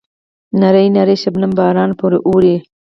نری 0.59 0.87
نری 0.95 1.15
شبنمي 1.23 1.55
باران 1.59 1.91
پرې 1.99 2.17
اوروي. 2.27 2.57